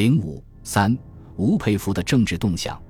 [0.00, 0.96] 零五三，
[1.36, 2.80] 吴佩孚的政治动向。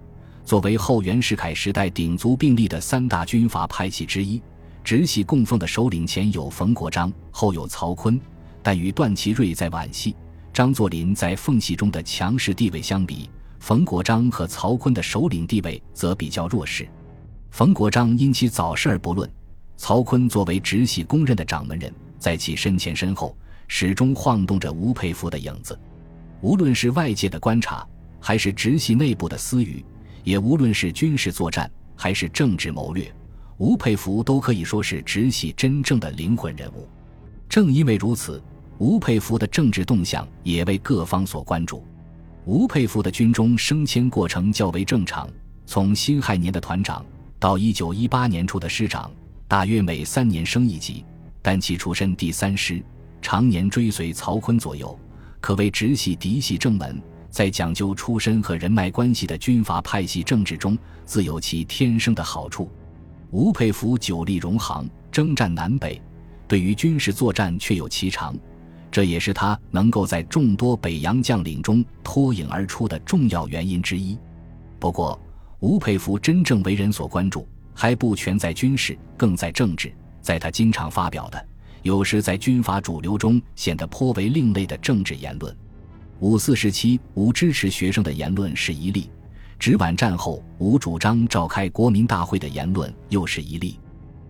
[0.44, 4.40] 作为后袁世凯时代鼎足并立的三大军阀派系之一，
[4.84, 8.16] 直系供奉的首领前有冯国璋，后有曹锟，
[8.62, 10.14] 但与段祺瑞在皖系、
[10.52, 16.88] 张作霖在奉系中的强势地位相比，冯国璋和曹锟的首领地位则比较弱势。
[17.50, 19.28] 冯国璋因其早逝而不论，
[19.76, 23.36] 曹锟作为直系公认的掌门人，在其身前身后
[23.66, 25.76] 始终晃动着吴佩孚的影子。
[26.40, 27.86] 无论是外界的观察，
[28.18, 29.84] 还是直系内部的私语，
[30.24, 33.12] 也无论是军事作战，还是政治谋略，
[33.58, 36.88] 吴佩孚都可以说是直系真正的灵魂人物。
[37.48, 38.42] 正因为如此，
[38.78, 41.84] 吴佩孚的政治动向也为各方所关注。
[42.46, 45.28] 吴佩孚的军中升迁过程较为正常，
[45.66, 47.04] 从辛亥年的团长
[47.38, 49.10] 到一九一八年初的师长，
[49.46, 51.04] 大约每三年升一级，
[51.42, 52.82] 但其出身第三师，
[53.20, 54.98] 常年追随曹锟左右。
[55.40, 62.70] 可谓直系嫡系正门，在讲究出身和人脉关系的军阀派系政治中，自有其天生的好处。
[63.30, 66.00] 吴佩孚久历戎行，征战南北，
[66.46, 68.36] 对于军事作战确有其长，
[68.90, 74.18] 这也是他能够在众多北洋将领中脱颖而出的重要原因之一。
[74.78, 75.18] 不过，
[75.60, 79.92] 吴佩孚真正为人所关注，还不全在军事，更在政治。
[80.20, 81.49] 在他经常发表的。
[81.82, 85.54] 有时在军阀主流中显得颇为另类的政治言论。
[86.20, 89.08] 五四时期，吴支持学生的言论是一例；
[89.58, 93.78] 直皖战后，吴主张召开国民大会的言论又是一例。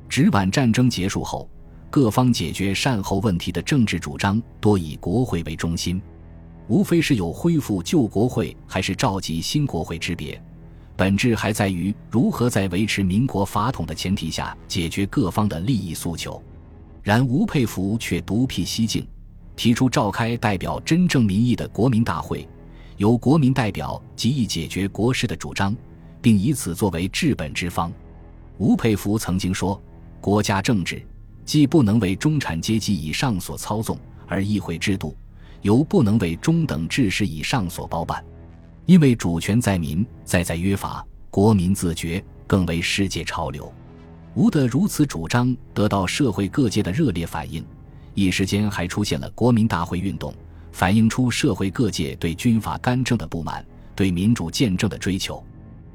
[0.08, 1.50] 直皖战争结束后，
[1.90, 6.00] 各方解决善后问题的政治主张多以国会为中心，
[6.68, 10.40] 无非是有恢复旧国会还是召集新国会之别，
[10.96, 16.40] 本质还在于如何在维持民国法统的前提下解决各方的利益诉求。
[17.02, 19.06] 然吴佩孚却独辟蹊径，
[19.56, 22.46] 提出召开代表真正民意的国民大会，
[22.98, 25.74] 由国民代表极易解决国事的主张，
[26.20, 27.90] 并以此作为治本之方。
[28.58, 29.82] 吴佩孚曾经说
[30.20, 31.02] ：“国家政治
[31.46, 35.16] 既不能为中产阶级以上所操纵，而议会制度
[35.62, 38.22] 犹不能为中等志士以上所包办，
[38.84, 43.72] 因为主权在民，在在约法，国民自觉，更为世界潮流。”
[44.34, 47.64] 吴的如此主张得到社会各界的热烈反应，
[48.14, 50.32] 一时间还出现了国民大会运动，
[50.70, 53.64] 反映出社会各界对军阀干政的不满，
[53.96, 55.44] 对民主建政的追求。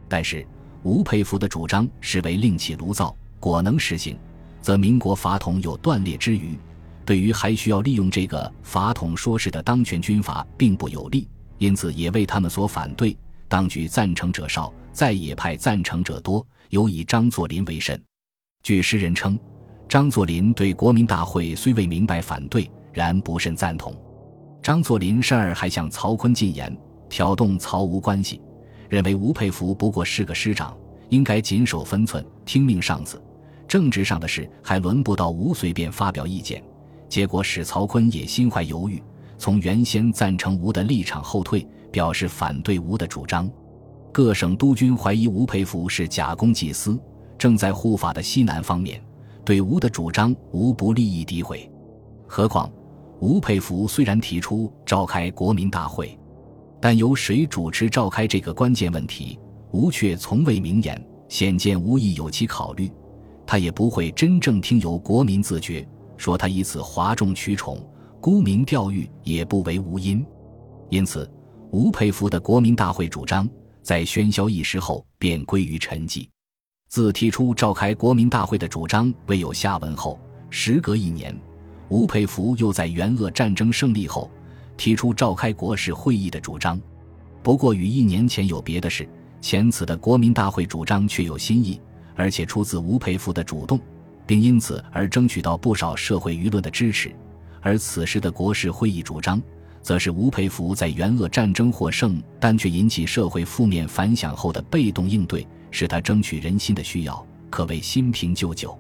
[0.10, 0.46] 但是，
[0.84, 4.18] 吴佩孚的主张实为另起炉灶，果能实行，
[4.62, 6.60] 则民国法统有断裂之余，
[7.06, 11.26] 对于还需要利用这个法统说事的当权军阀并不有利，
[11.58, 13.18] 因此也为他们所反对。
[13.48, 18.00] 当局赞成者少，在野派赞成者多，尤以张作霖为甚。
[18.66, 19.38] 据诗人称，
[19.88, 23.96] 张作霖对国民大会虽未明白反对，然不甚赞同。
[24.60, 26.76] 张作霖甚而还向曹锟进言，
[27.08, 28.42] 挑动曹吴关系，
[28.90, 30.76] 认为吴佩孚不过是个师长，
[31.10, 33.22] 应该谨守分寸，听命上司。
[33.68, 36.64] 政治上的事还轮不到吴随便发表意见。
[37.08, 39.00] 结果使曹锟也心怀犹豫，
[39.38, 43.48] 从原先赞成吴的立场后退，表示反对吴的主张。
[44.12, 47.00] 各省督军怀疑吴佩孚是假公济私。
[47.38, 49.02] 正在护法的西南方面，
[49.44, 51.70] 对吴的主张无不利益诋毁。
[52.28, 52.72] 何况
[53.20, 56.18] 吴佩孚虽然提出召开国民大会，
[56.82, 59.40] 但由谁主持召开这个关键问题，
[59.72, 62.92] 吴却从未明言，显见吴亦有其考虑。
[63.48, 67.78] 他也不会真正听由国民自觉，说他以此哗众取宠、
[68.20, 70.26] 沽名钓誉，也不为无因。
[70.90, 71.30] 因此，
[71.72, 73.48] 吴佩孚的国民大会主张
[73.82, 76.28] 在喧嚣一时后便归于沉寂。
[76.96, 80.18] 自提出召开国民大会的主张未有下文后，
[80.50, 81.38] 时隔一年，
[81.90, 84.32] 吴佩孚又在援鄂战争胜利后
[84.78, 86.80] 提出召开国事会议的主张。
[87.44, 89.06] 不过与一年前有别的是，
[89.42, 91.82] 前次的国民大会主张却有新意，
[92.16, 93.78] 而且出自吴佩孚的主动，
[94.26, 97.14] 并因此而争取到不少社会舆论的支持。
[97.60, 99.42] 而此时的国事会议主张，
[99.82, 105.46] 则是吴佩孚在援鄂战争获胜但却引起社会负面反响后的被动应对。
[105.78, 108.80] 是他争取人心的需要，可谓新瓶旧酒。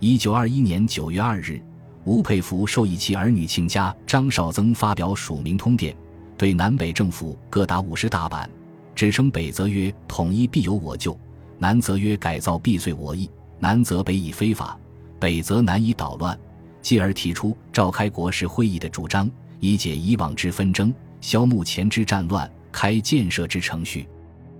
[0.00, 1.62] 一九二一年九月二日，
[2.02, 5.96] 吴佩孚授意其儿女亲家张绍曾发表署名通电，
[6.36, 8.50] 对南北政府各打五十大板，
[8.96, 11.16] 指称北则曰统一必有我救，
[11.56, 14.76] 南则曰改造必遂我意，南则北以非法，
[15.20, 16.36] 北则南以捣乱，
[16.82, 24.08] 继而提出召开国事会议的主张，以解以往之纷争，消目前之战乱，开建设之程序。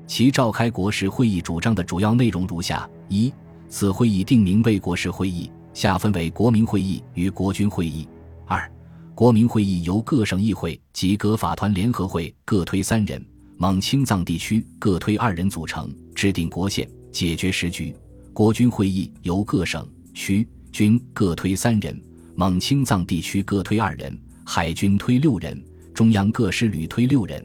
[0.06, 3.32] 其召开国事会议主张的主要内容如下：一、
[3.68, 8.06] 此会议定名为国事会议，下分为国民会议与国军会议；
[8.46, 8.70] 二、
[9.14, 13.24] 国民会议由各省议会及各法团联合会各推三人，
[13.56, 17.94] 蒙青藏地区各推二人组成，制定国宪，解决时局。
[18.32, 21.98] 国军会议由各省、区、军各推三人，
[22.34, 25.64] 蒙青藏地区各推二人，海军推六人，
[25.94, 27.44] 中央各师旅推六人。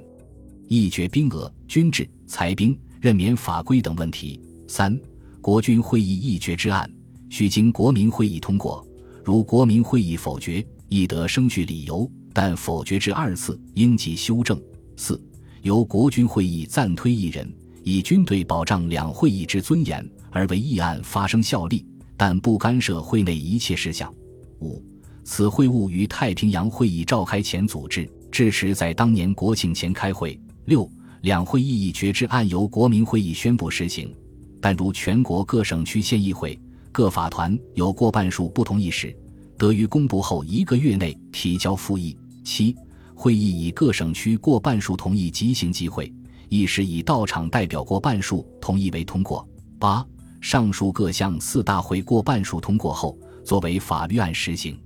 [0.68, 4.40] 议决兵额、军制、裁兵、任免法规等问题。
[4.68, 4.98] 三、
[5.42, 6.88] 国军会议议决之案，
[7.28, 8.86] 须经国民会议通过。
[9.26, 14.62] 如国民会议否决，亦得生据理由，但否决至二次，应即修正。
[14.96, 15.20] 四、
[15.64, 17.52] 由国军会议暂推一人，
[17.84, 20.08] 以军队保障两会议之尊严。
[20.30, 21.84] 而为议案发生效力，
[22.16, 24.14] 但不干涉会内一切事项。
[24.62, 24.80] 五、
[25.24, 30.40] 此会务于太平洋会议召开前组织，至迟在当年国庆前开会。
[30.66, 30.88] 六、
[31.22, 34.16] 两会议议决之案由国民会议宣布实行，
[34.62, 36.60] 但如全国各省区县议会、
[36.92, 39.16] 各法团有过半数不同意时，
[39.58, 42.18] 得于公布后一个月内提交复议。
[42.44, 42.76] 七、
[43.14, 46.12] 会议以各省区过半数同意即行集会，
[46.48, 49.48] 议事以到场代表过半数同意为通过。
[49.78, 50.06] 八。
[50.42, 54.80] 上述各项四大会过半数通过后，作为法律案实行。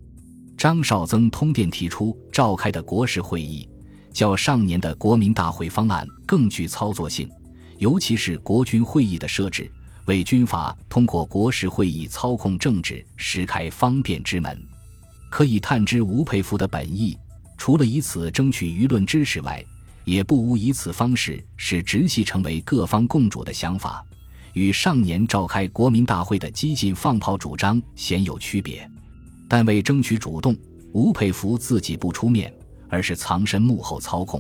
[0.57, 3.69] 张绍曾通电提出召开的国事会议，
[4.13, 7.30] 较上年的国民大会方案更具操作性，
[7.80, 9.69] 尤其是国军会议的设置，
[10.06, 14.62] 为军阀通过国事会议操控政治实开方便之门。
[15.30, 17.18] 可以探知吴佩孚的本意，
[17.57, 19.65] 除了以此争取舆论支持外，
[20.06, 24.06] 也不无以此方式使直系成为各方共主的想法。
[24.54, 28.88] 与上年召开国民大会的激进放炮主张鲜有区别，
[29.48, 30.56] 但为争取主动，
[30.92, 32.54] 吴佩孚自己不出面，
[32.93, 34.39] 而是藏身幕后操控，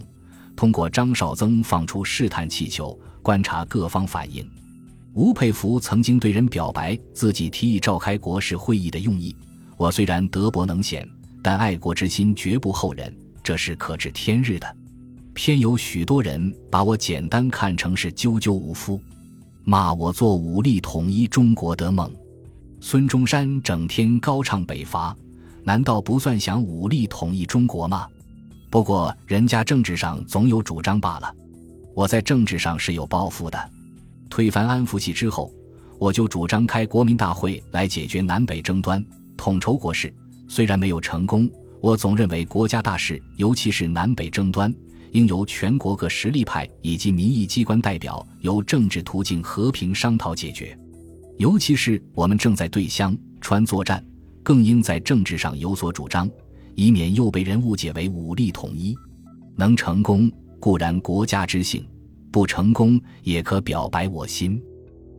[0.55, 4.47] 通过张绍曾放出试探气球，观察各方反应。
[5.15, 9.35] 吴佩孚曾经对人表白自己提议召开国事会议的用意：
[9.75, 11.09] 我虽然德薄能显，
[11.41, 13.11] 但爱国之心绝不后人，
[13.41, 14.77] 这是可知天日的。
[15.33, 19.01] 偏有许多人把我简单看成是赳赳武夫。
[19.63, 22.07] 骂我做武力统一中国的梦，
[22.79, 25.15] 孙中山整天高唱北伐，
[25.63, 28.05] 难道不算想武力统一中国吗？
[28.73, 31.31] 不过人家政治上总有主张罢了。
[31.93, 33.69] 我在政治上是有抱负的。
[34.31, 35.53] 推翻安福系之后，
[35.99, 39.05] 我就主张开国民大会来解决南北争端，
[39.37, 40.11] 统筹国事。
[40.47, 41.47] 虽然没有成功，
[41.81, 44.73] 我总认为国家大事，尤其是南北争端。
[45.11, 50.75] 应由全国各实力派以及民意机关代表由政治途径和平商讨解决，
[51.37, 54.03] 尤其是我们正在对湘川作战，
[54.41, 56.27] 更应在政治上有所主张，
[56.75, 58.95] 以免又被人误解为武力统一。
[59.55, 61.85] 能成功固然国家之幸，
[62.31, 64.61] 不成功也可表白我心。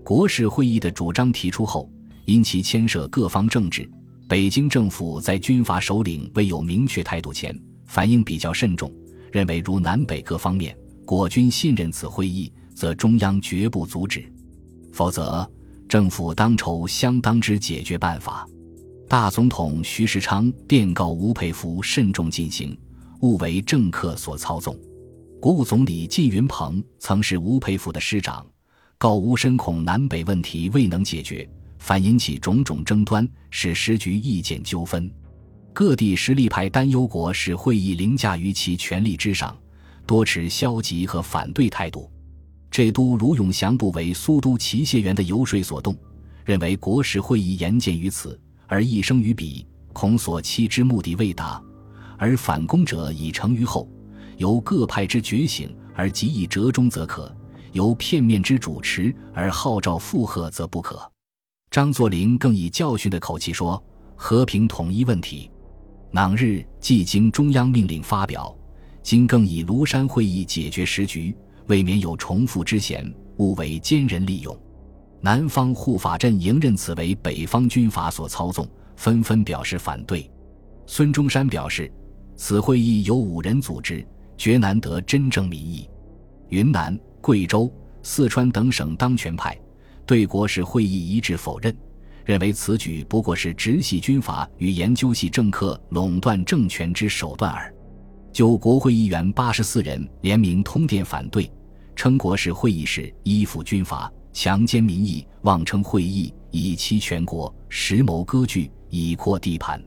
[0.03, 1.91] 国事会议的主张提出后，
[2.25, 3.89] 因其牵涉各方政治，
[4.29, 8.93] 北京政府在军阀首领未有明确态度前，反应比较慎重。
[9.33, 14.23] 认为，如南北各方面国军信任此会议，则中央绝不阻止；
[14.93, 15.49] 否则，
[15.89, 18.47] 政府当筹相当之解决办法。
[19.14, 22.76] 大总统徐世昌电告吴佩孚慎重进行，
[23.20, 24.76] 勿为政客所操纵。
[25.40, 28.44] 国务总理靳云鹏曾是吴佩孚的师长，
[28.99, 35.08] 告吴深恐南北问题未能解决，反引起种种争端，使时局意见纠纷。
[35.72, 39.56] 各地实力派担忧国使会议凌驾于其权力之上，
[40.06, 42.10] 多持消极和反对态度。
[42.69, 45.96] 浙都卢永祥不为苏都祁谢元的游说所动，
[46.44, 48.36] 认为国事会议言见于此，
[48.67, 51.63] 而一生于彼，恐所期之目的未达，
[52.19, 53.89] 而反攻者已成于后。
[54.37, 57.33] 由各派之觉醒而极以折中则可；
[57.73, 61.01] 由片面之主持而号召附和则不可。
[61.71, 63.83] 张作霖更以教训的口气说
[64.17, 65.51] ：“和平统一问题。”
[66.13, 68.56] 当日既经中央命令发表，
[69.03, 74.56] 今更以庐山会议解决时局，未免有重复之嫌，勿为奸人利用。
[75.24, 80.31] 南方护法阵营认此为北方军阀所操纵，纷纷表示反对。
[80.84, 81.90] 孙中山表示，
[82.36, 85.88] 此会议由五人组织，绝难得真正民意。
[86.50, 89.58] 云南、贵州、四川等省当权派
[90.04, 91.74] 对国事会议一致否认。
[92.26, 97.74] 认为此举不过是直系军阀与研究系政客垄断政权之手段耳。
[98.31, 101.50] 就国会议员八十四人联名通电反对，
[101.96, 109.81] 称国事会议是依附军阀、强奸民意，妄称会议以欺全国，实谋割据，以扩地盘。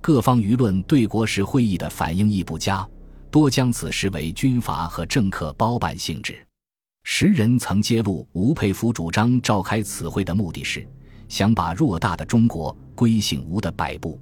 [0.00, 2.88] 各方舆论对国事会议的反应亦不佳，
[3.32, 6.38] 多将此视为军阀和政客包办性质。
[7.02, 10.86] 时人曾揭露吴佩孚主张召开此会的目的是。
[11.28, 14.20] 想把偌大的中国归姓吴的摆布，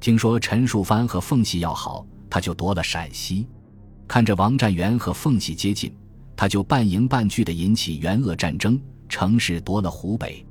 [0.00, 3.46] 听说陈树藩和奉系要好，他就夺了陕西；
[4.08, 5.94] 看着王占元和奉系接近，
[6.36, 8.78] 他就半迎半拒地引起元鄂战争，
[9.12, 10.42] 城市夺了湖北。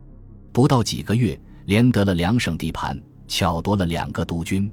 [0.51, 4.71] 不到几个月，连得了两省地盘，巧夺了两个督军。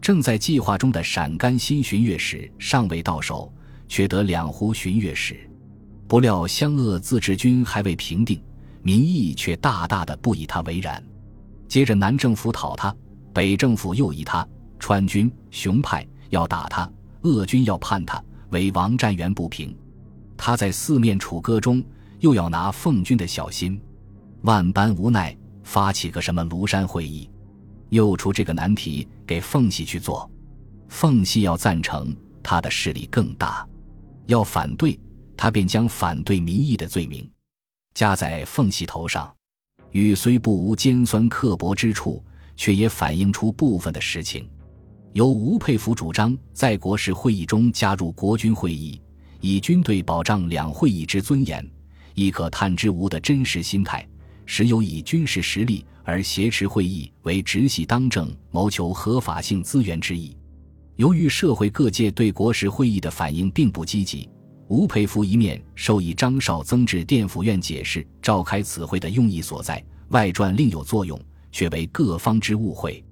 [0.00, 3.52] 正在计划中的陕甘新巡阅使尚未到手，
[3.86, 5.48] 却得两湖巡阅使。
[6.08, 8.42] 不料湘鄂自治军还未平定，
[8.82, 11.00] 民意却大大的不以他为然。
[11.68, 12.92] 接着南政府讨他。
[13.32, 14.44] 北政府又以他，
[14.80, 16.90] 川军、熊派要打他，
[17.22, 19.72] 鄂军要叛他，为王占元不平。
[20.36, 21.80] 他在四面楚歌中，
[22.20, 23.80] 又要拿奉军的小心，
[24.42, 27.28] 万般无奈，发起个什么庐山会议，
[27.90, 30.30] 又出这个难题给奉系去做。
[30.88, 33.66] 奉系要赞成，他的势力更大；
[34.26, 34.98] 要反对，
[35.36, 37.28] 他便将反对民意的罪名
[37.94, 39.30] 加在奉系头上。
[39.90, 42.24] 语虽不无尖酸刻薄之处。
[42.60, 44.46] 却也反映出部分的实情。
[45.14, 49.00] 由吴佩孚主张在国事会议中加入国军会议，
[49.40, 51.66] 以军队保障两会议之尊严，
[52.14, 54.06] 亦可探知吴的真实心态，
[54.46, 60.36] 实有以军事实力而挟持会议为直系当政，谋求合法性资源之意。
[60.96, 64.28] 由于社会各界对国事会议的反应并不积极，
[64.68, 71.20] 吴佩孚一面授意张绍增至殿府院解释召开此会的用意所在，外传另有作用。
[71.52, 73.04] 却为各方之误会，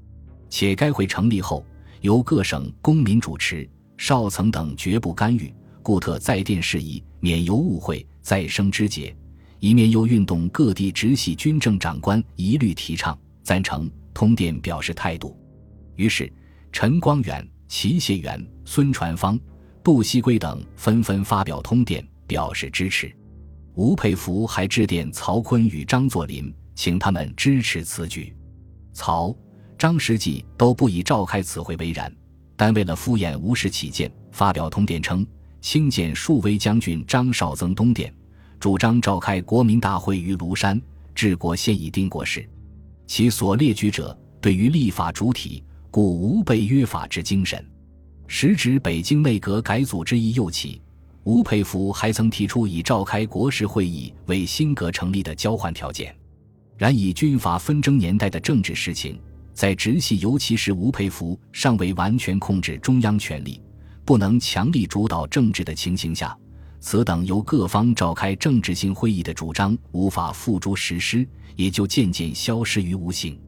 [0.49, 1.67] 且该会成立后
[2.03, 5.53] 由各省公民主持，少层等绝不干预，
[5.83, 9.17] 故特在殿事宜，免由误会再生枝节。
[9.59, 15.35] 一面又运动各地直系军政长官一律提倡赞成，通电表示态度。
[15.97, 16.31] 于是
[16.71, 19.41] 陈光远、齐燮元、孙传芳、
[19.83, 23.11] 杜锡圭等纷纷发表通电表示支持。
[23.73, 26.55] 吴佩孚还致电曹锟与张作霖。
[26.75, 28.33] 请他们支持此举，
[28.93, 29.35] 曹、
[29.77, 32.15] 张实际都不以召开此会为然，
[32.57, 35.27] 但为了敷衍吴氏起见，发表通电称：
[35.61, 38.15] 兴建数威将军张绍曾东电，
[38.61, 40.81] 主张召开国民大会于庐山，
[41.15, 42.49] 治国现已定国事。
[43.07, 47.65] 其所列举者，对于立法主体，故无被约法之精神。
[48.27, 50.83] 时值北京内阁改组之意又起，
[51.23, 56.15] 吴佩孚还曾提出以召开国事会议为新阁成立的交换条件。
[56.77, 59.19] 然以军阀纷争年代的政治实情，
[59.55, 63.63] 在直系尤其是吴佩孚尚未完全控制中央权力，
[64.05, 66.37] 不能强力主导政治的情形下，
[66.81, 73.41] 此等由各方召开政治性会议的主张无法付诸实施，也就渐渐消失于无形。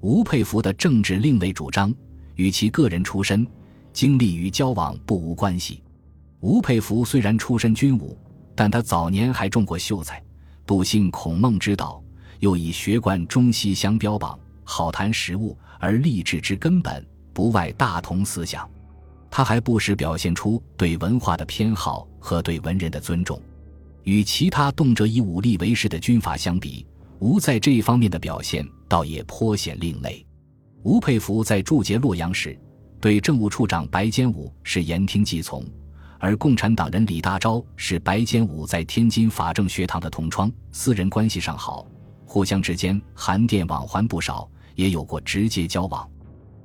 [0.00, 1.94] 吴佩孚的政治另类主张
[2.34, 3.46] 与其个人出身、
[3.92, 5.82] 经历与交往不无关系。
[6.40, 8.18] 吴佩孚虽然出身军武，
[8.54, 10.22] 但他早年还中过秀才，
[10.66, 12.02] 笃信孔孟之道。
[12.40, 18.68] 又以学贯中西相标榜，好谈实务，而立志之根本不外大同思想。
[19.36, 23.42] 他还不时表现出对文化的偏好和对文人的尊重。
[24.04, 26.86] 与其他动辄以武力为事的军阀相比，
[27.18, 30.24] 吴在这一方面的表现倒也颇显另类。
[30.84, 32.56] 吴佩孚在驻节洛阳时，
[33.00, 35.64] 对政务处长白坚武是言听计从，
[36.20, 41.84] 而共产党人李大钊是白坚武在天津法政学堂的同窗，私人关系上好。
[42.24, 46.08] 互相之间函电往还不少，也有过直接交往。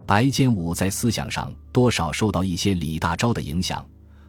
[0.09, 3.85] 白坚武在思想上多少受到一些李大钊的影响，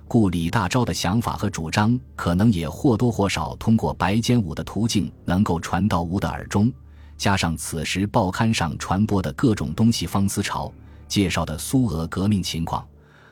[0.07, 6.71] 故李大钊的想法和主张可能也或多或少通过白坚武的途径能够传到吴的耳中。
[7.17, 10.71] 加上此时报刊上传播的各种东西方思潮，
[11.09, 12.87] 介绍的苏俄革命情况，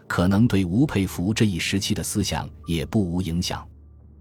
[0.06, 3.62] 可能对吴佩孚这一时期的思想也不无影响。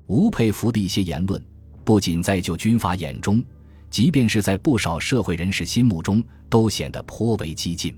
[0.08, 1.42] 吴佩孚的一些言论，
[1.86, 3.42] 不仅在旧军阀眼中。
[3.90, 7.98] 即便是在不少社会人士心目中，都显得颇为激进。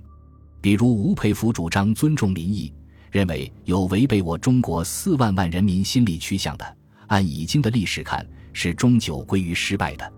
[0.62, 2.74] 比如吴佩孚主张尊重民意，
[3.12, 10.14] 认为有违背我中国四万万人民心理趋向的，按已经的历史看，是终究归于失败的。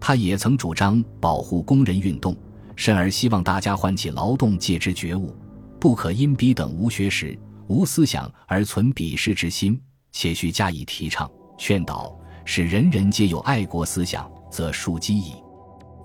[0.00, 2.36] 他也曾主张保护工人运动，
[2.76, 5.34] 甚而希望大家唤起劳动界之觉悟，
[5.80, 9.80] 不可因彼等无学识、无思想而存鄙视之心，
[10.12, 14.30] 且需加以提倡、劝导，使人人皆有爱国思想。
[14.50, 15.34] 则庶几矣。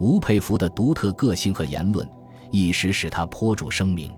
[0.01, 2.05] 吴佩孚的独特个性和言论，
[2.53, 4.09] 一时使他颇著声名。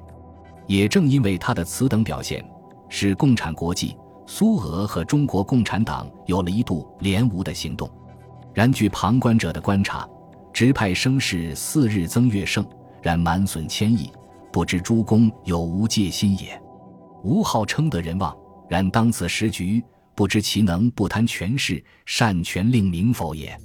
[0.67, 2.43] 也正因为他的此等表现，
[2.89, 3.95] 使共产国际、
[4.27, 7.89] 苏俄和中国共产党有了一度联吴的行动。
[8.53, 10.07] 然据旁观者的观察，
[10.51, 12.65] 直派声势四日增月盛，
[13.01, 14.11] 然满损千亿，
[14.51, 16.61] 不知诸公有无戒心也。
[17.23, 18.35] 吴号称得人望，
[18.67, 19.83] 然当此时局，
[20.15, 23.55] 不知其能不贪权势，擅权令名否也。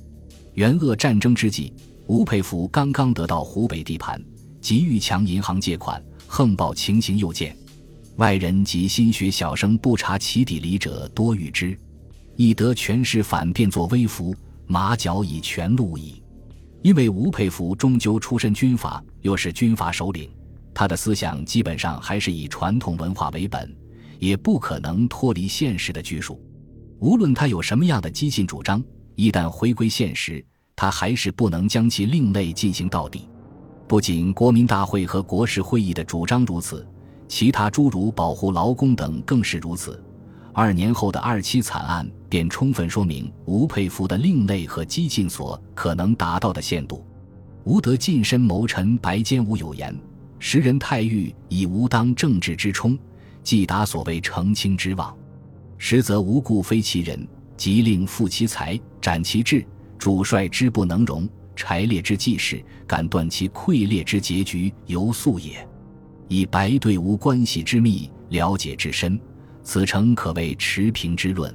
[0.54, 1.72] 元鄂战争之际，
[2.08, 4.20] 吴佩孚刚刚得到湖北地盘，
[4.60, 7.56] 急欲强银行借款，横暴情形又见，
[8.16, 11.76] 外人及心学小生不察其底里者多遇之，
[12.36, 14.34] 以得权势反变作微服，
[14.66, 16.22] 马脚以全路矣。
[16.82, 20.30] 因为吴佩孚终究出身军阀，又是军阀首领，
[20.72, 23.74] 他的思想基本上还是以传统文化为本，
[24.18, 26.40] 也不可能脱离现实的拘束。
[26.98, 28.82] 无论他有什么样的激进主张，
[29.14, 30.44] 一旦回归现实，
[30.76, 33.28] 他还是不能将其另类进行到底。
[33.90, 36.86] 不仅国民大会和国事会议的主张如此，
[37.26, 40.00] 其他诸如保护劳工等更是如此。
[40.52, 47.04] 二年后的二七惨案便充分说明吴佩孚的另类和激进所可能达到的限度。
[47.64, 49.92] 吴德近身谋臣白坚吾有言
[50.38, 52.96] ：“时人太欲以吾当政治之冲，
[53.42, 55.12] 既达所谓澄清之望，
[55.78, 59.66] 实则无故非其人，即令负其才，斩其志，
[59.98, 61.28] 主帅之不能容，
[61.60, 65.68] 柴烈之计事，敢断其溃裂之结局，犹素也。
[66.26, 69.20] 以白对无关系之密，了解之深。”
[69.62, 71.54] 此诚可谓持平之论。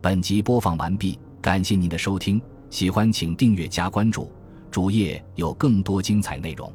[0.00, 2.40] 本集播放完毕，感谢您的收听，
[2.70, 4.32] 喜欢请订阅加关注，
[4.70, 6.72] 主页有更多精彩内容。